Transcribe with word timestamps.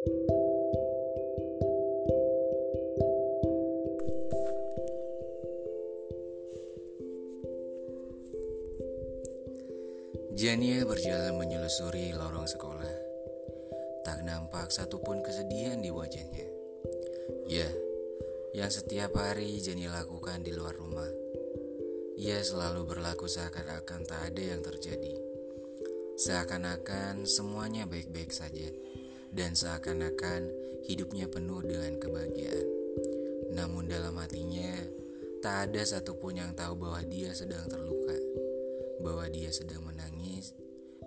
Jania 0.00 0.16
berjalan 10.88 11.36
menyelusuri 11.36 12.16
lorong 12.16 12.48
sekolah. 12.48 12.96
Tak 14.00 14.24
nampak 14.24 14.72
satupun 14.72 15.20
kesedihan 15.20 15.84
di 15.84 15.92
wajahnya. 15.92 16.48
Ya, 17.44 17.68
yang 18.56 18.72
setiap 18.72 19.12
hari 19.20 19.60
Jani 19.60 19.92
lakukan 19.92 20.40
di 20.40 20.56
luar 20.56 20.80
rumah. 20.80 21.12
Ia 22.16 22.40
selalu 22.40 22.88
berlaku 22.88 23.28
seakan-akan 23.28 24.08
tak 24.08 24.32
ada 24.32 24.42
yang 24.56 24.64
terjadi. 24.64 25.12
Seakan-akan 26.16 27.28
semuanya 27.28 27.84
baik-baik 27.84 28.32
saja. 28.32 28.89
Dan 29.30 29.54
seakan-akan 29.54 30.50
hidupnya 30.86 31.30
penuh 31.30 31.62
dengan 31.62 31.96
kebahagiaan. 32.02 32.68
Namun 33.54 33.90
dalam 33.90 34.14
hatinya, 34.18 34.74
tak 35.40 35.70
ada 35.70 35.82
satupun 35.86 36.36
yang 36.36 36.52
tahu 36.52 36.76
bahwa 36.76 37.00
dia 37.08 37.32
sedang 37.32 37.64
terluka 37.66 38.12
bahwa 39.00 39.24
dia 39.32 39.48
sedang 39.48 39.80
menangis 39.80 40.52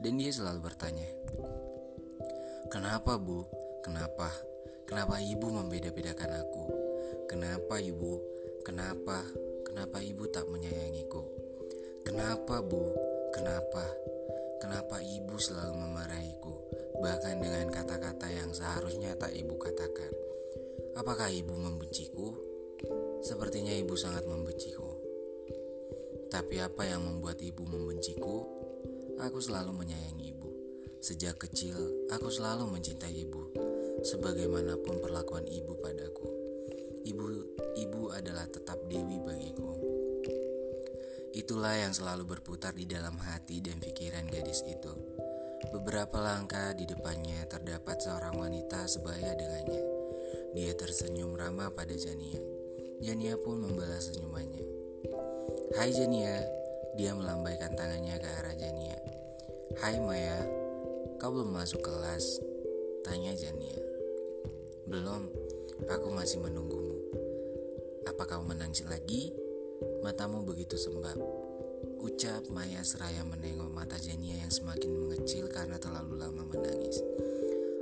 dan 0.02 0.17
dia 0.17 0.34
selalu 0.34 0.66
bertanya, 0.66 1.05
"Kenapa, 2.73 3.22
Bu? 3.22 3.45
Kenapa? 3.86 4.34
Kenapa 4.90 5.22
Ibu 5.22 5.48
membeda-bedakan 5.48 6.31
aku? 6.44 6.66
Kenapa, 7.30 7.80
Ibu? 7.80 8.14
Kenapa? 8.66 9.23
Kenapa 9.64 10.02
Ibu 10.02 10.23
tak 10.34 10.50
menyayangiku? 10.50 11.23
Kenapa, 12.03 12.59
Bu? 12.66 12.92
Kenapa? 13.31 13.86
Kenapa 14.63 15.03
Ibu 15.03 15.35
selalu 15.35 15.76
memarahiku, 15.76 16.55
bahkan 17.03 17.35
dengan 17.44 17.67
kata-kata 17.67 18.31
yang 18.31 18.55
seharusnya 18.55 19.12
tak 19.20 19.36
Ibu 19.36 19.59
katakan? 19.59 20.16
Apakah 20.95 21.27
Ibu 21.27 21.52
membenciku? 21.52 22.31
Sepertinya 23.20 23.75
Ibu 23.75 23.92
sangat 24.00 24.23
membenciku." 24.23 25.03
Tapi 26.33 26.58
apa 26.58 26.81
yang 26.89 27.05
membuat 27.05 27.38
ibu 27.45 27.61
membenciku? 27.61 28.42
Aku 29.22 29.38
selalu 29.38 29.86
menyayangi 29.86 30.33
ibu. 30.33 30.50
Sejak 30.98 31.38
kecil, 31.38 31.77
aku 32.09 32.33
selalu 32.33 32.73
mencintai 32.73 33.22
ibu. 33.22 33.53
Sebagaimanapun 34.02 34.98
perlakuan 34.98 35.45
ibu 35.45 35.77
padaku. 35.77 36.25
Ibu 37.05 37.25
ibu 37.77 38.02
adalah 38.09 38.50
tetap 38.50 38.81
dewi 38.89 39.22
bagiku. 39.22 39.92
Itulah 41.34 41.73
yang 41.73 41.89
selalu 41.89 42.38
berputar 42.38 42.78
di 42.78 42.86
dalam 42.86 43.17
hati 43.17 43.58
dan 43.58 43.81
pikiran 43.81 44.30
gadis 44.30 44.62
itu. 44.70 44.94
Beberapa 45.73 46.22
langkah 46.22 46.78
di 46.78 46.86
depannya 46.86 47.50
terdapat 47.50 47.98
seorang 47.98 48.38
wanita 48.38 48.86
sebaya 48.86 49.34
dengannya. 49.34 49.81
Dia 50.54 50.78
tersenyum 50.78 51.34
ramah 51.34 51.73
pada 51.73 51.98
Jania. 51.98 52.38
Jania 53.02 53.34
pun 53.42 53.66
membalas 53.66 54.14
senyumannya. 54.14 54.61
Hai 55.73 55.89
Jania, 55.89 56.45
dia 56.94 57.17
melambaikan 57.17 57.73
tangannya 57.73 58.14
ke 58.22 58.30
arah 58.30 58.54
Jania. 58.54 58.98
Hai 59.81 59.98
Maya, 59.98 60.38
kau 61.17 61.34
belum 61.34 61.50
masuk 61.50 61.81
kelas? 61.81 62.38
Tanya 63.02 63.34
Jania. 63.34 63.81
Belum, 64.86 65.26
aku 65.89 66.08
masih 66.14 66.45
menunggumu. 66.45 67.02
Apa 68.06 68.30
kau 68.30 68.45
menangis 68.45 68.86
lagi? 68.86 69.42
Matamu 70.04 70.44
begitu 70.44 70.76
sembab. 70.76 71.16
Ucap 72.04 72.52
Maya 72.52 72.84
seraya 72.84 73.23
menengok 73.23 73.72
mata 73.72 73.96
Jania 73.96 74.36
yang 74.36 74.52
semakin 74.52 74.92
mengecil 75.00 75.48
karena 75.48 75.80
terlalu 75.80 76.20
lama 76.20 76.44
menangis. 76.44 77.00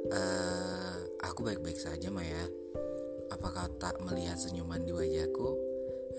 Uh, 0.05 1.01
aku 1.25 1.41
baik-baik 1.41 1.81
saja 1.81 2.13
Maya. 2.13 2.45
Apa 3.33 3.49
kau 3.49 3.69
tak 3.81 3.97
melihat 4.05 4.37
senyuman 4.37 4.85
di 4.85 4.93
wajahku? 4.93 5.57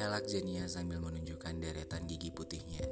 Elak 0.02 0.26
Jenia 0.26 0.66
sambil 0.66 0.98
menunjukkan 0.98 1.62
deretan 1.62 2.10
gigi 2.10 2.34
putihnya. 2.34 2.82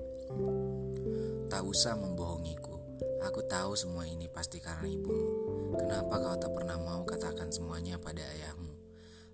Tak 1.50 1.66
usah 1.66 1.98
membohongiku. 1.98 2.78
Aku 3.26 3.42
tahu 3.50 3.74
semua 3.74 4.06
ini 4.06 4.30
pasti 4.30 4.62
karena 4.62 4.86
ibumu. 4.86 5.74
Kenapa 5.74 6.14
kau 6.14 6.38
tak 6.38 6.54
pernah 6.54 6.78
mau 6.78 7.02
katakan 7.02 7.50
semuanya 7.50 7.98
pada 7.98 8.22
ayahmu? 8.22 8.70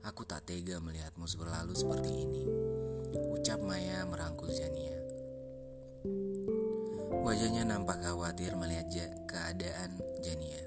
Aku 0.08 0.24
tak 0.24 0.48
tega 0.48 0.80
melihatmu 0.80 1.28
berlalu 1.36 1.76
seperti 1.76 2.08
ini. 2.24 2.65
Ucap 3.16 3.60
Maya 3.64 4.04
merangkul 4.04 4.52
Jania. 4.52 4.96
Wajahnya 7.24 7.64
nampak 7.64 8.04
khawatir 8.04 8.52
melihat 8.54 8.86
keadaan 9.26 9.96
Jania. 10.20 10.62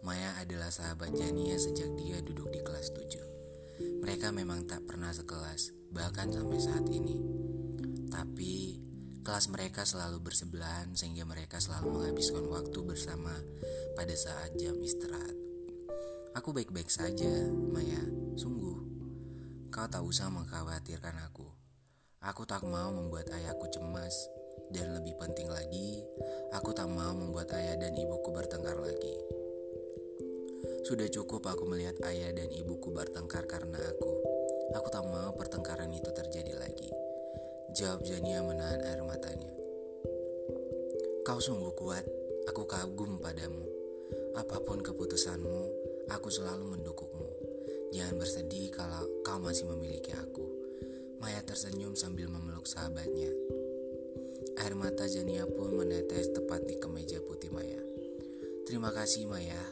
Maya 0.00 0.32
adalah 0.40 0.70
sahabat 0.72 1.12
Jania 1.12 1.58
sejak 1.58 1.90
dia 1.98 2.22
duduk 2.22 2.48
di 2.54 2.62
kelas 2.62 2.94
7. 2.94 4.00
Mereka 4.00 4.32
memang 4.32 4.64
tak 4.64 4.86
pernah 4.86 5.12
sekelas, 5.12 5.74
bahkan 5.92 6.30
sampai 6.30 6.58
saat 6.62 6.86
ini. 6.88 7.18
Tapi 8.08 8.80
kelas 9.26 9.50
mereka 9.50 9.82
selalu 9.82 10.22
bersebelahan 10.22 10.94
sehingga 10.94 11.26
mereka 11.26 11.58
selalu 11.58 11.98
menghabiskan 11.98 12.46
waktu 12.46 12.78
bersama 12.86 13.34
pada 13.98 14.14
saat 14.14 14.54
jam 14.56 14.78
istirahat. 14.78 15.34
Aku 16.38 16.52
baik-baik 16.52 16.92
saja, 16.92 17.48
Maya. 17.72 18.04
Sungguh, 18.36 18.78
kau 19.72 19.88
tak 19.88 20.04
usah 20.04 20.28
mengkhawatirkan 20.28 21.16
aku. 21.24 21.55
Aku 22.26 22.42
tak 22.42 22.66
mau 22.66 22.90
membuat 22.90 23.30
ayahku 23.30 23.70
cemas. 23.70 24.26
Dan 24.66 24.98
lebih 24.98 25.14
penting 25.14 25.46
lagi, 25.46 26.02
aku 26.50 26.74
tak 26.74 26.90
mau 26.90 27.14
membuat 27.14 27.54
ayah 27.54 27.78
dan 27.78 27.94
ibuku 27.94 28.34
bertengkar 28.34 28.74
lagi. 28.82 29.14
Sudah 30.82 31.06
cukup 31.06 31.46
aku 31.46 31.70
melihat 31.70 31.94
ayah 32.10 32.34
dan 32.34 32.50
ibuku 32.50 32.90
bertengkar 32.90 33.46
karena 33.46 33.78
aku. 33.78 34.10
Aku 34.74 34.88
tak 34.90 35.06
mau 35.06 35.38
pertengkaran 35.38 35.94
itu 35.94 36.10
terjadi 36.10 36.58
lagi. 36.58 36.90
Jawab 37.78 38.02
Jania 38.02 38.42
menahan 38.42 38.82
air 38.82 39.06
matanya. 39.06 39.54
Kau 41.22 41.38
sungguh 41.38 41.78
kuat, 41.78 42.02
aku 42.50 42.66
kagum 42.66 43.22
padamu. 43.22 43.70
Apa 44.34 44.66
pun 44.66 44.82
keputusanmu, 44.82 45.62
aku 46.10 46.26
selalu 46.26 46.74
mendukungmu. 46.74 47.30
Jangan 47.94 48.18
bersedih 48.18 48.74
kalau 48.74 49.06
kau 49.22 49.38
masih 49.38 49.70
memiliki 49.70 50.10
aku. 50.10 50.55
Maya 51.18 51.40
tersenyum 51.44 51.96
sambil 51.96 52.28
memeluk 52.28 52.68
sahabatnya. 52.68 53.32
Air 54.60 54.74
mata 54.76 55.04
Jania 55.04 55.44
pun 55.44 55.76
menetes 55.76 56.32
tepat 56.32 56.64
di 56.64 56.76
kemeja 56.80 57.20
putih 57.24 57.52
Maya. 57.52 57.80
Terima 58.64 58.90
kasih 58.92 59.28
Maya, 59.28 59.62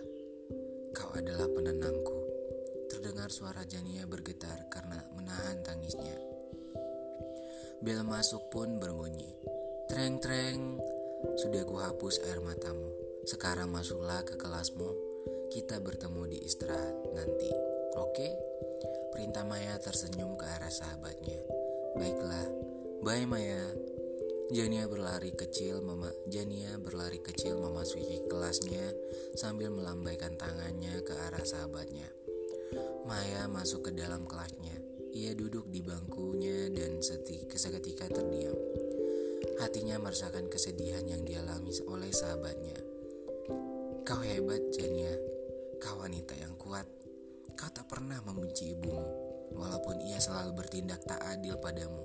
kau 0.94 1.10
adalah 1.16 1.48
penenangku. 1.50 2.18
Terdengar 2.92 3.32
suara 3.32 3.64
Jania 3.66 4.06
bergetar 4.06 4.68
karena 4.70 5.02
menahan 5.16 5.60
tangisnya. 5.64 6.16
Bel 7.84 8.00
masuk 8.06 8.48
pun 8.48 8.80
berbunyi. 8.80 9.34
Treng-treng, 9.90 10.80
sudah 11.36 11.64
kuhapus 11.66 12.24
air 12.28 12.40
matamu. 12.40 12.88
Sekarang 13.24 13.72
masuklah 13.72 14.20
ke 14.24 14.36
kelasmu. 14.36 14.92
Kita 15.48 15.80
bertemu 15.80 16.22
di 16.28 16.38
istirahat 16.44 16.96
nanti. 17.16 17.73
Oke? 17.98 18.28
Perintah 19.14 19.46
Maya 19.46 19.78
tersenyum 19.78 20.34
ke 20.34 20.46
arah 20.46 20.70
sahabatnya. 20.70 21.38
Baiklah, 21.94 22.46
bye 23.06 23.26
Maya. 23.26 23.62
Jania 24.52 24.84
berlari 24.84 25.32
kecil, 25.32 25.80
mama 25.80 26.12
Jania 26.28 26.76
berlari 26.76 27.16
kecil 27.18 27.56
memasuki 27.56 28.28
kelasnya 28.28 28.92
sambil 29.34 29.72
melambaikan 29.72 30.36
tangannya 30.36 31.00
ke 31.00 31.14
arah 31.16 31.42
sahabatnya. 31.42 32.06
Maya 33.08 33.48
masuk 33.48 33.88
ke 33.88 33.90
dalam 33.96 34.28
kelasnya. 34.28 34.76
Ia 35.14 35.32
duduk 35.38 35.70
di 35.70 35.78
bangkunya 35.80 36.74
dan 36.74 36.98
seketika 37.54 38.10
terdiam. 38.10 38.58
Hatinya 39.62 40.02
merasakan 40.02 40.50
kesedihan 40.50 41.06
yang 41.06 41.22
dialami 41.22 41.70
oleh 41.86 42.10
sahabatnya. 42.10 42.74
Kau 44.02 44.20
hebat, 44.20 44.60
Jania. 44.74 45.14
Kau 45.78 46.02
wanita 46.02 46.34
yang 46.34 46.58
kuat. 46.58 47.03
Kau 47.54 47.70
tak 47.70 47.86
pernah 47.86 48.18
membenci 48.26 48.74
ibumu, 48.74 49.06
walaupun 49.54 50.02
ia 50.02 50.18
selalu 50.18 50.58
bertindak 50.58 51.02
tak 51.06 51.22
adil 51.22 51.54
padamu. 51.62 52.02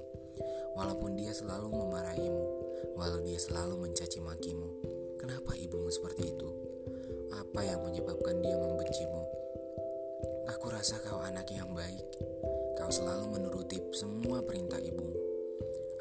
Walaupun 0.78 1.18
dia 1.18 1.34
selalu 1.34 1.74
memarahimu, 1.74 2.46
walau 2.96 3.20
dia 3.26 3.42
selalu 3.42 3.90
mencaci 3.90 4.22
makimu. 4.22 4.70
Kenapa 5.20 5.58
ibumu 5.58 5.90
seperti 5.92 6.32
itu? 6.32 6.50
Apa 7.34 7.66
yang 7.66 7.82
menyebabkan 7.84 8.40
dia 8.40 8.56
membencimu? 8.56 9.24
Aku 10.56 10.72
rasa 10.72 11.02
kau 11.04 11.20
anak 11.20 11.50
yang 11.52 11.74
baik. 11.74 12.06
Kau 12.80 12.90
selalu 12.94 13.36
menuruti 13.36 13.82
semua 13.92 14.46
perintah 14.46 14.80
ibumu. 14.80 15.20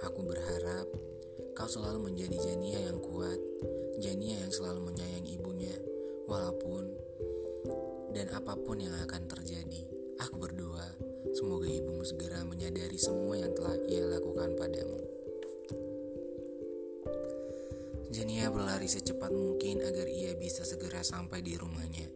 Aku 0.07 0.23
berharap 0.23 0.87
kau 1.59 1.67
selalu 1.67 2.13
menjadi 2.13 2.39
Jania 2.39 2.79
yang 2.87 3.03
kuat, 3.03 3.41
Jania 3.99 4.39
yang 4.47 4.53
selalu 4.55 4.95
menyayangi 4.95 5.35
ibunya, 5.35 5.75
walaupun 6.31 7.08
dan 8.13 8.33
apa 8.33 8.57
pun 8.57 8.81
yang 8.81 8.95
akan 9.05 9.29
terjadi. 9.29 9.83
Aku 10.19 10.41
berdoa 10.41 10.89
semoga 11.37 11.69
ibumu 11.69 12.03
segera 12.03 12.43
menyadari 12.43 12.99
semua 12.99 13.39
yang 13.39 13.53
telah 13.55 13.77
ia 13.87 14.03
lakukan 14.09 14.57
padamu. 14.59 15.01
Jania 18.09 18.49
berlari 18.49 18.89
secepat 18.89 19.29
mungkin 19.29 19.85
agar 19.85 20.09
ia 20.09 20.33
bisa 20.33 20.65
segera 20.65 21.05
sampai 21.05 21.45
di 21.45 21.61
rumahnya. 21.61 22.09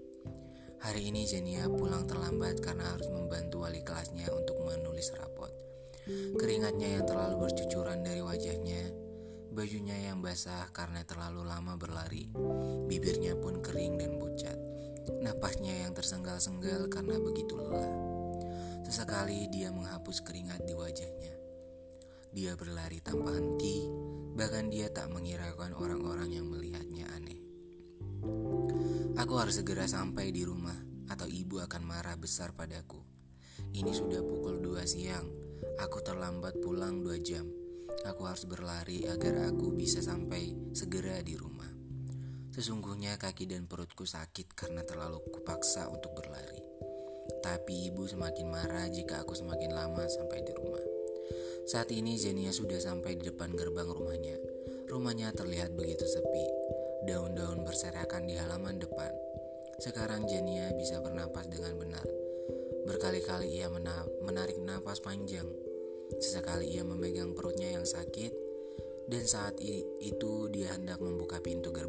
Hari 0.82 1.12
ini 1.12 1.28
Jania 1.28 1.68
pulang 1.68 2.08
terlambat 2.08 2.58
karena 2.64 2.96
harus 2.96 3.06
membantu 3.12 3.62
wali 3.62 3.84
kelasnya 3.84 4.26
untuk 4.32 4.58
menulis 4.66 5.12
rapot. 5.14 5.52
Keringatnya 6.34 6.98
yang 6.98 7.04
terlalu 7.06 7.46
bercucuran 7.46 8.02
dari 8.02 8.18
wajahnya, 8.18 8.90
bajunya 9.54 10.10
yang 10.10 10.18
basah 10.24 10.66
karena 10.74 11.06
terlalu 11.06 11.46
lama 11.46 11.78
berlari, 11.78 12.26
bibirnya 12.90 13.38
pun 13.38 13.62
kering 13.62 14.00
dan 14.00 14.18
pucat, 14.18 14.58
napasnya 15.22 15.86
yang 15.86 15.92
tersenggal-senggal 15.96 16.86
karena 16.92 17.18
begitu 17.18 17.58
lelah. 17.58 17.90
Sesekali 18.82 19.48
dia 19.48 19.72
menghapus 19.72 20.20
keringat 20.20 20.68
di 20.68 20.76
wajahnya. 20.76 21.32
Dia 22.32 22.56
berlari 22.56 23.00
tanpa 23.04 23.36
henti, 23.36 23.84
bahkan 24.32 24.72
dia 24.72 24.88
tak 24.88 25.12
mengirakan 25.12 25.76
orang-orang 25.76 26.32
yang 26.32 26.48
melihatnya 26.48 27.04
aneh. 27.12 27.40
Aku 29.20 29.36
harus 29.36 29.60
segera 29.60 29.84
sampai 29.84 30.32
di 30.32 30.44
rumah 30.44 30.76
atau 31.12 31.28
ibu 31.28 31.60
akan 31.60 31.82
marah 31.84 32.16
besar 32.16 32.56
padaku. 32.56 33.00
Ini 33.76 33.92
sudah 33.92 34.24
pukul 34.24 34.64
2 34.64 34.80
siang. 34.88 35.28
Aku 35.76 36.00
terlambat 36.00 36.56
pulang 36.64 37.04
2 37.04 37.20
jam. 37.20 37.44
Aku 38.08 38.24
harus 38.24 38.48
berlari 38.48 39.04
agar 39.04 39.52
aku 39.52 39.76
bisa 39.76 40.00
sampai 40.00 40.72
segera 40.72 41.20
di 41.20 41.36
rumah. 41.36 41.51
Sesungguhnya 42.52 43.16
kaki 43.16 43.48
dan 43.48 43.64
perutku 43.64 44.04
sakit 44.04 44.52
karena 44.52 44.84
terlalu 44.84 45.24
kupaksa 45.32 45.88
untuk 45.88 46.12
berlari. 46.12 46.60
Tapi 47.40 47.88
ibu 47.88 48.04
semakin 48.04 48.46
marah 48.52 48.92
jika 48.92 49.24
aku 49.24 49.32
semakin 49.32 49.72
lama 49.72 50.04
sampai 50.04 50.44
di 50.44 50.52
rumah. 50.52 50.84
Saat 51.64 51.88
ini 51.96 52.20
Zenia 52.20 52.52
sudah 52.52 52.76
sampai 52.76 53.16
di 53.16 53.24
depan 53.32 53.56
gerbang 53.56 53.88
rumahnya. 53.88 54.36
Rumahnya 54.84 55.32
terlihat 55.32 55.72
begitu 55.72 56.04
sepi. 56.04 56.46
Daun-daun 57.08 57.64
berserakan 57.64 58.28
di 58.28 58.36
halaman 58.36 58.76
depan. 58.78 59.10
Sekarang 59.80 60.28
Jania 60.28 60.70
bisa 60.76 61.00
bernapas 61.00 61.48
dengan 61.48 61.74
benar. 61.80 62.06
Berkali-kali 62.84 63.48
ia 63.48 63.72
menarik 64.20 64.60
nafas 64.60 65.00
panjang. 65.00 65.48
Sesekali 66.20 66.68
ia 66.68 66.84
memegang 66.84 67.32
perutnya 67.32 67.72
yang 67.80 67.88
sakit. 67.88 68.52
Dan 69.02 69.26
saat 69.26 69.58
itu 69.58 70.46
dia 70.54 70.78
hendak 70.78 71.02
membuka 71.02 71.42
pintu 71.42 71.74
gerbang 71.74 71.81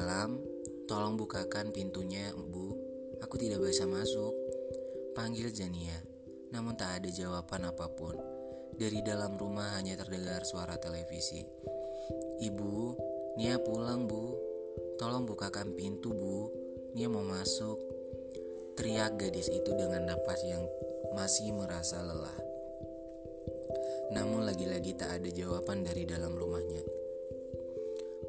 dalam? 0.00 0.40
Tolong 0.88 1.20
bukakan 1.20 1.76
pintunya, 1.76 2.32
bu. 2.32 2.72
Aku 3.20 3.36
tidak 3.36 3.60
bisa 3.60 3.84
masuk. 3.84 4.32
Panggil 5.12 5.52
Jania. 5.52 6.00
Namun 6.56 6.72
tak 6.72 7.04
ada 7.04 7.08
jawaban 7.12 7.68
apa 7.68 7.84
pun. 7.92 8.16
Dari 8.80 9.04
dalam 9.04 9.36
rumah 9.36 9.76
hanya 9.76 10.00
terdengar 10.00 10.40
suara 10.48 10.80
televisi. 10.80 11.44
Ibu, 12.40 12.96
Nia 13.36 13.60
pulang 13.60 14.08
bu. 14.08 14.40
Tolong 14.96 15.28
bukakan 15.28 15.76
pintu 15.76 16.16
bu. 16.16 16.48
Nia 16.96 17.12
mau 17.12 17.22
masuk. 17.28 17.76
Teriak 18.80 19.20
gadis 19.20 19.52
itu 19.52 19.70
dengan 19.76 20.08
napas 20.08 20.40
yang 20.48 20.64
masih 21.12 21.52
merasa 21.52 22.00
lelah. 22.00 22.40
Namun 24.16 24.48
lagi-lagi 24.48 24.96
tak 24.96 25.20
ada 25.20 25.28
jawaban 25.28 25.84
dari 25.84 26.08
dalam 26.08 26.32
rumahnya. 26.32 26.82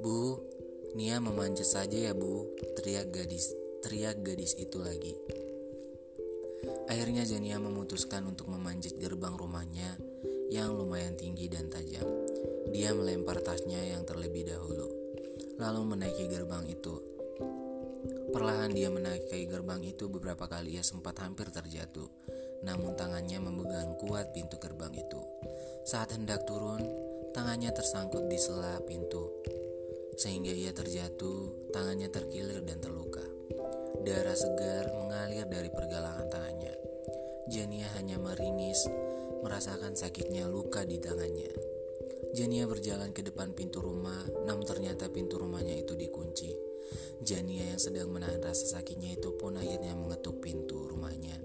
Bu, 0.04 0.51
Nia 0.92 1.24
memanjat 1.24 1.72
saja 1.72 1.96
ya 1.96 2.12
bu, 2.12 2.52
teriak 2.76 3.16
gadis, 3.16 3.56
teriak 3.80 4.20
gadis 4.28 4.60
itu 4.60 4.76
lagi. 4.76 5.16
Akhirnya 6.92 7.24
Jania 7.24 7.64
memutuskan 7.64 8.28
untuk 8.28 8.52
memanjat 8.52 9.00
gerbang 9.00 9.32
rumahnya 9.40 9.96
yang 10.52 10.76
lumayan 10.76 11.16
tinggi 11.16 11.48
dan 11.48 11.72
tajam. 11.72 12.04
Dia 12.76 12.92
melempar 12.92 13.40
tasnya 13.40 13.80
yang 13.80 14.04
terlebih 14.04 14.52
dahulu, 14.52 14.92
lalu 15.64 15.96
menaiki 15.96 16.28
gerbang 16.28 16.68
itu. 16.68 17.00
Perlahan 18.36 18.76
dia 18.76 18.92
menaiki 18.92 19.48
gerbang 19.48 19.80
itu 19.88 20.12
beberapa 20.12 20.52
kali 20.52 20.76
ia 20.76 20.84
sempat 20.84 21.24
hampir 21.24 21.56
terjatuh, 21.56 22.12
namun 22.68 23.00
tangannya 23.00 23.40
memegang 23.40 23.96
kuat 23.96 24.36
pintu 24.36 24.60
gerbang 24.60 24.92
itu. 24.92 25.24
Saat 25.88 26.20
hendak 26.20 26.44
turun, 26.44 26.84
tangannya 27.32 27.72
tersangkut 27.72 28.28
di 28.28 28.36
sela 28.36 28.76
pintu, 28.84 29.32
sehingga 30.16 30.52
ia 30.52 30.72
terjatuh, 30.76 31.72
tangannya 31.72 32.12
terkilir 32.12 32.64
dan 32.64 32.80
terluka. 32.84 33.24
Darah 34.02 34.34
segar 34.34 34.90
mengalir 34.98 35.46
dari 35.46 35.70
pergelangan 35.70 36.28
tangannya. 36.32 36.74
Jania 37.52 37.88
hanya 38.00 38.18
meringis, 38.18 38.88
merasakan 39.44 39.94
sakitnya 39.94 40.48
luka 40.48 40.88
di 40.88 40.98
tangannya. 40.98 41.52
Jania 42.32 42.64
berjalan 42.64 43.12
ke 43.12 43.28
depan 43.28 43.52
pintu 43.52 43.84
rumah, 43.84 44.24
namun 44.48 44.64
ternyata 44.64 45.12
pintu 45.12 45.36
rumahnya 45.36 45.76
itu 45.76 46.00
dikunci. 46.00 46.56
Jania 47.22 47.76
yang 47.76 47.82
sedang 47.82 48.08
menahan 48.10 48.40
rasa 48.40 48.80
sakitnya 48.80 49.20
itu 49.20 49.36
pun 49.36 49.60
akhirnya 49.60 49.94
mengetuk 49.94 50.40
pintu 50.40 50.88
rumahnya 50.88 51.36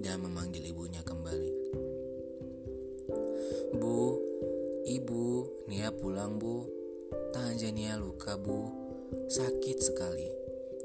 dan 0.00 0.24
memanggil 0.24 0.64
ibunya 0.64 1.04
kembali. 1.04 1.52
Bu, 3.76 4.00
ibu, 4.88 5.24
Nia 5.68 5.92
pulang 5.92 6.40
bu. 6.40 6.79
Tangan 7.40 7.56
Jania 7.56 7.96
luka 7.96 8.36
bu, 8.36 8.68
sakit 9.24 9.80
sekali. 9.80 10.28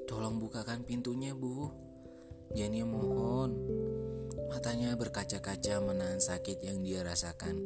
Tolong 0.07 0.39
bukakan 0.39 0.87
pintunya 0.87 1.35
bu. 1.35 1.67
Jania 2.55 2.87
mohon, 2.87 3.59
Matanya 4.47 4.95
berkaca-kaca 4.95 5.83
menahan 5.83 6.23
sakit 6.23 6.63
yang 6.63 6.79
dia 6.79 7.03
rasakan. 7.03 7.59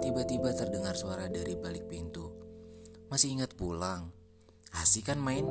Tiba-tiba 0.00 0.48
terdengar 0.56 0.96
suara 0.96 1.28
dari 1.28 1.60
balik 1.60 1.92
pintu. 1.92 2.32
Masih 3.12 3.36
ingat 3.36 3.52
pulang? 3.52 4.08
Asik 4.72 5.12
kan 5.12 5.20
main? 5.20 5.44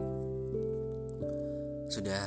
Sudah, 1.93 2.25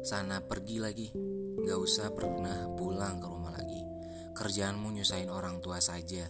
sana 0.00 0.40
pergi 0.48 0.80
lagi. 0.80 1.12
Gak 1.60 1.76
usah 1.76 2.08
pernah 2.16 2.72
pulang 2.72 3.20
ke 3.20 3.26
rumah 3.28 3.52
lagi. 3.52 3.84
Kerjaanmu 4.32 4.96
nyusahin 4.96 5.28
orang 5.28 5.60
tua 5.60 5.76
saja. 5.84 6.24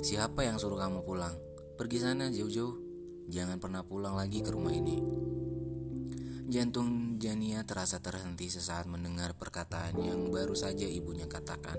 Siapa 0.00 0.48
yang 0.48 0.56
suruh 0.56 0.80
kamu 0.80 1.04
pulang? 1.04 1.36
Pergi 1.76 2.00
sana 2.00 2.32
jauh-jauh. 2.32 2.72
Jangan 3.28 3.60
pernah 3.60 3.84
pulang 3.84 4.16
lagi 4.16 4.40
ke 4.40 4.48
rumah 4.48 4.72
ini. 4.72 4.96
Jantung 6.48 7.20
Jania 7.20 7.68
terasa 7.68 8.00
terhenti 8.00 8.48
sesaat 8.48 8.88
mendengar 8.88 9.36
perkataan 9.36 10.00
yang 10.00 10.32
baru 10.32 10.56
saja 10.56 10.88
ibunya 10.88 11.28
katakan. 11.28 11.76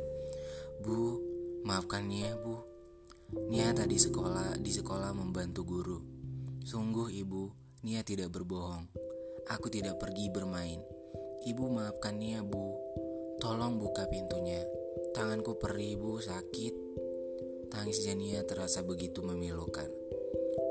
Bu, 0.85 1.17
maafkan 1.65 2.05
Nia, 2.05 2.37
Bu. 2.37 2.61
Nia 3.49 3.73
tadi 3.73 3.97
sekolah 3.97 4.53
di 4.61 4.69
sekolah 4.69 5.17
membantu 5.17 5.65
guru. 5.65 5.99
Sungguh 6.61 7.09
ibu, 7.09 7.49
Nia 7.81 8.05
tidak 8.05 8.37
berbohong. 8.37 8.85
Aku 9.49 9.73
tidak 9.73 9.97
pergi 9.97 10.29
bermain. 10.29 10.77
Ibu 11.41 11.63
maafkan 11.73 12.21
Nia, 12.21 12.45
Bu. 12.45 12.77
Tolong 13.41 13.81
buka 13.81 14.05
pintunya. 14.13 14.61
Tanganku 15.17 15.57
perih, 15.57 15.97
Bu, 15.97 16.21
sakit. 16.21 16.90
Tangis 17.71 18.03
Jania 18.03 18.43
terasa 18.43 18.83
begitu 18.83 19.23
memilukan. 19.23 19.87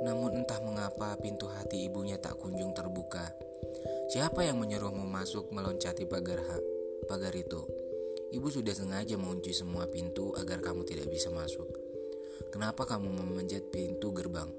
Namun 0.05 0.45
entah 0.45 0.61
mengapa 0.61 1.17
pintu 1.17 1.49
hati 1.49 1.89
ibunya 1.89 2.21
tak 2.21 2.37
kunjung 2.37 2.77
terbuka. 2.77 3.33
Siapa 4.13 4.45
yang 4.45 4.61
menyuruhmu 4.61 5.09
masuk 5.09 5.49
meloncati 5.49 6.05
pagar 6.05 6.45
ha 6.45 6.59
pagar 7.09 7.33
itu? 7.33 7.65
Ibu 8.31 8.47
sudah 8.53 8.77
sengaja 8.77 9.17
mengunci 9.17 9.57
semua 9.57 9.89
pintu 9.89 10.37
agar 10.37 10.61
kamu 10.61 10.85
tidak 10.85 11.09
bisa 11.09 11.33
masuk. 11.33 11.67
Kenapa 12.53 12.85
kamu 12.85 13.09
memanjat 13.09 13.73
pintu 13.73 14.13
gerbang? 14.13 14.53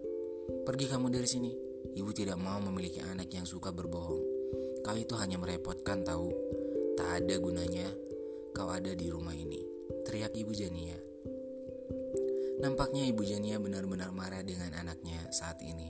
Pergi 0.65 0.89
kamu 0.89 1.13
dari 1.13 1.29
sini. 1.29 1.51
Ibu 1.93 2.09
tidak 2.11 2.41
mau 2.41 2.57
memiliki 2.57 3.05
anak 3.05 3.29
yang 3.29 3.45
suka 3.45 3.69
berbohong. 3.69 4.23
Kau 4.81 4.97
itu 4.97 5.13
hanya 5.13 5.37
merepotkan 5.37 6.01
tahu. 6.01 6.33
Tak 6.97 7.21
ada 7.21 7.35
gunanya 7.37 7.87
kau 8.51 8.67
ada 8.69 8.91
di 8.91 9.07
rumah 9.07 9.33
ini. 9.33 9.61
Teriak 10.03 10.35
ibu 10.35 10.51
Jania. 10.51 11.10
Nampaknya 12.61 13.09
ibu 13.09 13.25
Jania 13.25 13.57
benar-benar 13.57 14.13
marah 14.13 14.45
dengan 14.45 14.69
anaknya 14.77 15.17
saat 15.33 15.57
ini. 15.65 15.89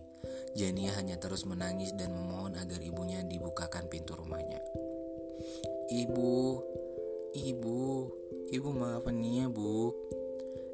Jania 0.56 0.96
hanya 0.96 1.20
terus 1.20 1.44
menangis 1.44 1.92
dan 2.00 2.16
memohon 2.16 2.56
agar 2.56 2.80
ibunya 2.80 3.24
dibukakan 3.28 3.92
pintu 3.92 4.16
rumahnya. 4.16 4.60
Ibu, 5.92 6.36
ibu, 7.36 7.82
ibu 8.56 8.70
maafkan 8.72 9.20
Nia 9.20 9.52
bu. 9.52 9.92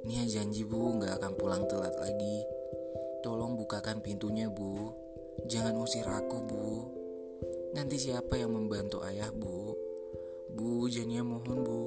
Nia 0.06 0.24
janji 0.30 0.62
bu 0.62 1.02
nggak 1.02 1.18
akan 1.18 1.34
pulang 1.34 1.66
telat 1.66 1.94
lagi. 1.98 2.46
Tolong 3.26 3.58
bukakan 3.58 4.02
pintunya 4.06 4.50
bu. 4.54 4.94
Jangan 5.50 5.78
usir 5.82 6.06
aku 6.06 6.38
bu. 6.46 6.70
Nanti 7.74 7.98
siapa 7.98 8.38
yang 8.38 8.54
membantu 8.54 9.02
ayah 9.06 9.30
bu? 9.30 9.74
Bu, 10.54 10.90
Jania 10.90 11.22
mohon 11.22 11.60
bu. 11.62 11.82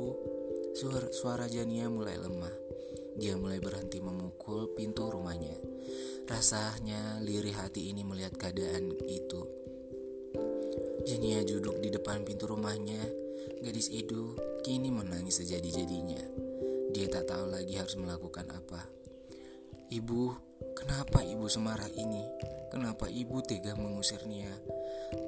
Suara, 0.78 1.10
suara 1.10 1.46
Jania 1.50 1.90
mulai 1.90 2.14
lemah. 2.14 2.69
Dia 3.16 3.34
mulai 3.34 3.58
berhenti 3.58 3.98
memukul 3.98 4.70
pintu 4.76 5.10
rumahnya. 5.10 5.56
Rasanya 6.30 7.18
lirih 7.24 7.56
hati 7.58 7.90
ini 7.90 8.06
melihat 8.06 8.38
keadaan 8.38 8.94
itu. 9.08 9.42
Jenia 11.02 11.42
duduk 11.42 11.80
di 11.82 11.90
depan 11.90 12.22
pintu 12.22 12.46
rumahnya. 12.46 13.00
Gadis 13.64 13.90
itu 13.90 14.36
kini 14.62 14.92
menangis 14.92 15.42
sejadi-jadinya. 15.42 16.22
Dia 16.94 17.06
tak 17.10 17.30
tahu 17.32 17.50
lagi 17.50 17.74
harus 17.74 17.96
melakukan 17.98 18.46
apa. 18.52 18.82
Ibu, 19.90 20.22
kenapa 20.78 21.26
ibu 21.26 21.50
semarah 21.50 21.90
ini? 21.90 22.22
Kenapa 22.70 23.10
ibu 23.10 23.42
tega 23.42 23.74
mengusir 23.74 24.22
Nia? 24.30 24.54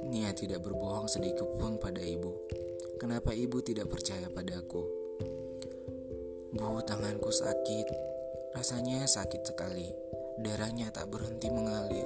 Nia 0.06 0.30
tidak 0.30 0.62
berbohong 0.62 1.10
sedikit 1.10 1.50
pun 1.58 1.82
pada 1.82 1.98
ibu. 1.98 2.30
Kenapa 3.02 3.34
ibu 3.34 3.58
tidak 3.58 3.90
percaya 3.90 4.30
padaku? 4.30 4.86
Bu, 6.52 6.85
tanganku 6.85 7.32
sakit. 7.32 7.88
Rasanya 8.52 9.09
sakit 9.09 9.40
sekali. 9.40 9.88
Darahnya 10.37 10.92
tak 10.92 11.09
berhenti 11.09 11.49
mengalir. 11.49 12.04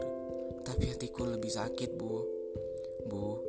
Tapi 0.62 0.87
hatiku 0.87 1.26
lebih 1.26 1.50
sakit, 1.50 1.99
Bu. 1.99 2.23
Bu, 3.11 3.43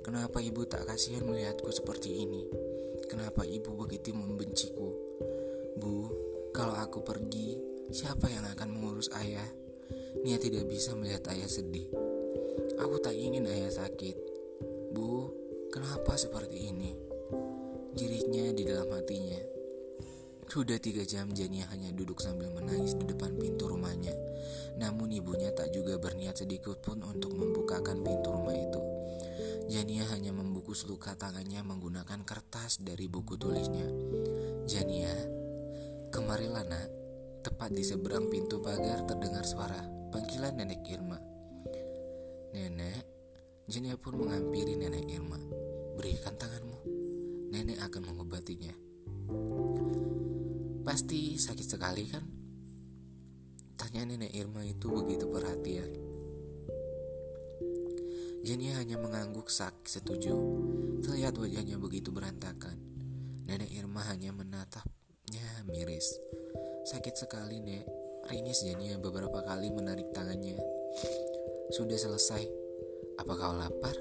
kenapa 0.00 0.40
ibu 0.40 0.64
tak 0.64 0.88
kasihan 0.88 1.28
melihatku 1.28 1.68
seperti 1.68 2.24
ini? 2.24 2.48
Kenapa 3.04 3.44
ibu 3.44 3.76
begitu 3.76 4.16
membenciku? 4.16 4.88
Bu, 5.76 6.08
kalau 6.56 6.72
aku 6.72 7.04
pergi, 7.04 7.60
siapa 7.92 8.32
yang 8.32 8.48
akan 8.48 8.68
mengurus 8.72 9.12
ayah? 9.20 9.44
Nia 10.24 10.40
tidak 10.40 10.72
bisa 10.72 10.96
melihat 10.96 11.28
ayah 11.36 11.52
sedih. 11.52 11.92
Aku 12.80 12.96
tak 13.04 13.12
ingin 13.12 13.44
ayah 13.44 13.68
sakit. 13.68 14.16
Bu, 14.96 15.28
kenapa 15.68 16.16
seperti 16.16 16.72
ini? 16.72 16.96
Jeritnya 17.92 18.56
di 18.56 18.64
dalam 18.64 18.88
hatinya. 18.88 19.49
Sudah 20.50 20.82
tiga 20.82 21.06
jam 21.06 21.30
Jania 21.30 21.62
hanya 21.70 21.94
duduk 21.94 22.18
sambil 22.18 22.50
menangis 22.50 22.98
di 22.98 23.06
depan 23.06 23.38
pintu 23.38 23.70
rumahnya. 23.70 24.10
Namun 24.82 25.14
ibunya 25.14 25.54
tak 25.54 25.70
juga 25.70 25.94
berniat 25.94 26.42
sedikit 26.42 26.82
pun 26.82 26.98
untuk 27.06 27.38
membukakan 27.38 28.02
pintu 28.02 28.34
rumah 28.34 28.58
itu. 28.58 28.82
Jania 29.70 30.02
hanya 30.10 30.34
membungkus 30.34 30.90
luka 30.90 31.14
tangannya 31.14 31.62
menggunakan 31.62 32.26
kertas 32.26 32.82
dari 32.82 33.06
buku 33.06 33.38
tulisnya. 33.38 33.86
Jania, 34.66 35.14
kemarilah 36.10 36.66
nak. 36.66 36.90
Tepat 37.46 37.70
di 37.70 37.86
seberang 37.86 38.26
pintu 38.26 38.58
pagar 38.58 39.06
terdengar 39.06 39.46
suara 39.46 39.78
panggilan 40.10 40.58
nenek 40.58 40.82
Irma. 40.90 41.22
Nenek, 42.58 43.06
Jania 43.70 43.94
pun 43.94 44.18
menghampiri 44.18 44.74
nenek 44.74 45.06
Irma. 45.14 45.38
Berikan 45.94 46.34
tanganmu, 46.34 46.78
nenek 47.54 47.78
akan 47.86 48.02
mengobatinya. 48.02 48.74
Pasti 50.90 51.38
sakit 51.38 51.68
sekali 51.70 52.02
kan? 52.10 52.26
Tanya 53.78 54.10
nenek 54.10 54.34
Irma 54.34 54.66
itu 54.66 54.90
begitu 54.90 55.22
perhatian. 55.30 55.86
Jenny 58.42 58.74
hanya 58.74 58.98
mengangguk 58.98 59.46
sak 59.54 59.86
setuju. 59.86 60.34
Terlihat 61.06 61.38
wajahnya 61.38 61.78
begitu 61.78 62.10
berantakan. 62.10 62.74
Nenek 63.46 63.70
Irma 63.70 64.02
hanya 64.10 64.34
menatapnya 64.34 65.62
miris. 65.70 66.10
Sakit 66.90 67.14
sekali, 67.14 67.62
Nek. 67.62 67.86
Ringis 68.26 68.66
Jania 68.66 68.98
beberapa 68.98 69.46
kali 69.46 69.70
menarik 69.70 70.10
tangannya. 70.10 70.58
Sudah 71.70 72.02
selesai. 72.02 72.50
Apa 73.14 73.30
kau 73.38 73.54
lapar? 73.54 73.94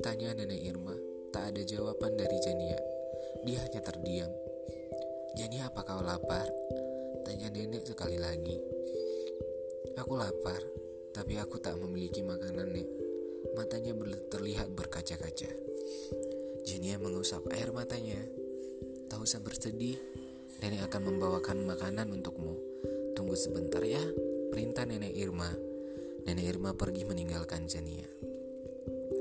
Tanya 0.00 0.32
nenek 0.32 0.64
Irma. 0.64 0.96
Tak 1.28 1.52
ada 1.52 1.60
jawaban 1.60 2.16
dari 2.16 2.40
Jania. 2.40 2.80
Dia 3.44 3.60
hanya 3.68 3.84
terdiam. 3.84 4.32
Jadi 5.34 5.58
apa 5.58 5.82
kau 5.82 5.98
lapar? 5.98 6.46
Tanya 7.26 7.50
nenek 7.50 7.82
sekali 7.82 8.22
lagi. 8.22 8.54
Aku 9.98 10.14
lapar, 10.14 10.62
tapi 11.10 11.38
aku 11.42 11.58
tak 11.58 11.74
memiliki 11.74 12.22
makanan, 12.22 12.70
Nek. 12.70 12.88
Matanya 13.58 13.98
terlihat 14.30 14.70
berkaca-kaca. 14.70 15.50
Jenia 16.62 17.02
mengusap 17.02 17.50
air 17.50 17.74
matanya. 17.74 18.18
Tak 19.10 19.18
usah 19.18 19.42
bersedih, 19.42 19.98
nenek 20.62 20.86
akan 20.86 21.02
membawakan 21.10 21.66
makanan 21.66 22.14
untukmu. 22.14 22.54
Tunggu 23.18 23.34
sebentar 23.34 23.82
ya, 23.82 24.02
perintah 24.54 24.86
nenek 24.86 25.18
Irma. 25.18 25.50
Nenek 26.30 26.46
Irma 26.46 26.78
pergi 26.78 27.02
meninggalkan 27.02 27.66
Jenia. 27.66 28.06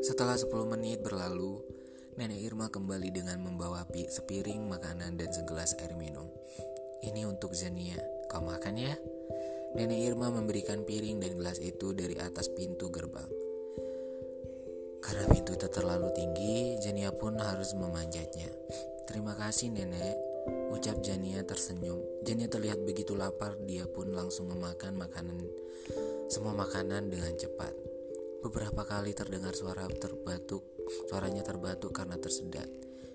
Setelah 0.06 0.38
10 0.38 0.52
menit 0.70 1.02
berlalu, 1.02 1.58
Nenek 2.14 2.40
Irma 2.46 2.70
kembali 2.70 3.10
dengan 3.10 3.42
membawa 3.42 3.82
sepiring 3.90 4.70
makanan 4.70 5.18
dan 5.18 5.30
segelas 5.34 5.74
air 5.82 5.98
minum. 5.98 6.30
Ini 7.02 7.26
untuk 7.26 7.58
Zania, 7.58 7.98
kau 8.30 8.46
makan 8.46 8.78
ya? 8.78 8.94
Nenek 9.74 10.14
Irma 10.14 10.30
memberikan 10.30 10.86
piring 10.86 11.18
dan 11.18 11.34
gelas 11.36 11.58
itu 11.58 11.92
dari 11.98 12.14
atas 12.22 12.54
pintu 12.54 12.94
gerbang. 12.94 13.30
Karena 15.02 15.26
pintu 15.34 15.58
itu 15.58 15.68
terlalu 15.68 16.14
tinggi, 16.14 16.78
Jania 16.80 17.10
pun 17.12 17.36
harus 17.42 17.74
memanjatnya. 17.74 18.50
Terima 19.10 19.34
kasih 19.36 19.74
nenek, 19.74 20.16
ucap 20.72 21.02
Jania 21.02 21.42
tersenyum. 21.44 22.00
Jania 22.24 22.48
terlihat 22.48 22.82
begitu 22.86 23.18
lapar, 23.18 23.58
dia 23.66 23.90
pun 23.90 24.14
langsung 24.14 24.48
memakan 24.54 24.96
makanan 24.96 25.38
semua 26.34 26.58
makanan 26.58 27.14
dengan 27.14 27.34
cepat. 27.38 27.74
Beberapa 28.42 28.84
kali 28.84 29.14
terdengar 29.14 29.54
suara 29.54 29.86
terbatuk 29.86 30.73
Suaranya 31.10 31.44
terbatuk 31.46 31.96
karena 31.96 32.20
tersedak. 32.20 32.68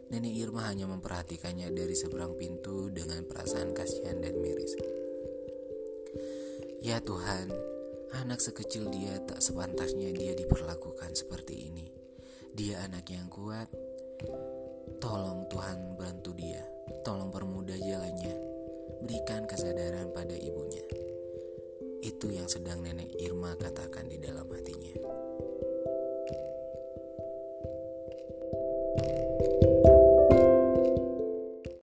Nenek 0.09 0.33
Irma 0.41 0.65
hanya 0.73 0.89
memperhatikannya 0.89 1.69
dari 1.69 1.93
seberang 1.93 2.33
pintu 2.41 2.89
dengan 2.89 3.29
perasaan 3.29 3.77
kasihan 3.77 4.17
dan 4.25 4.41
miris. 4.41 4.73
Ya 6.81 7.03
Tuhan, 7.05 7.53
anak 8.17 8.41
sekecil 8.41 8.89
dia 8.89 9.21
tak 9.29 9.45
sepantasnya 9.45 10.09
dia 10.17 10.33
diperlakukan 10.33 11.13
seperti 11.13 11.69
ini. 11.69 11.87
Dia 12.57 12.89
anak 12.89 13.05
yang 13.13 13.29
kuat. 13.29 13.69
Tolong 14.97 15.45
Tuhan 15.53 16.01
bantu 16.01 16.33
dia. 16.33 16.65
Tolong 17.05 17.29
permudah 17.29 17.77
jalannya. 17.77 18.35
Berikan 19.05 19.45
kesadaran 19.45 20.09
pada 20.17 20.35
ibunya. 20.35 20.83
Itu 22.01 22.33
yang 22.33 22.49
sedang 22.49 22.81
nenek 22.81 23.13
Irma 23.21 23.53
katakan 23.59 24.09
di 24.09 24.17
dalam 24.17 24.49
hatinya. 24.49 25.08